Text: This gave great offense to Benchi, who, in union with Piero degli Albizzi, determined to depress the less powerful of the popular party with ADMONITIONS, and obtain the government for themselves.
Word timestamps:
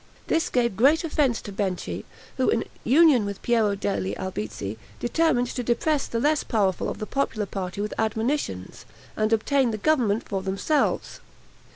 This 0.25 0.49
gave 0.49 0.75
great 0.75 1.03
offense 1.03 1.41
to 1.43 1.51
Benchi, 1.51 2.05
who, 2.37 2.49
in 2.49 2.63
union 2.83 3.23
with 3.23 3.39
Piero 3.43 3.75
degli 3.75 4.15
Albizzi, 4.17 4.79
determined 4.99 5.45
to 5.49 5.61
depress 5.61 6.07
the 6.07 6.19
less 6.19 6.43
powerful 6.43 6.89
of 6.89 6.97
the 6.97 7.05
popular 7.05 7.45
party 7.45 7.81
with 7.81 7.93
ADMONITIONS, 7.99 8.85
and 9.15 9.31
obtain 9.31 9.69
the 9.69 9.77
government 9.77 10.27
for 10.27 10.41
themselves. 10.41 11.19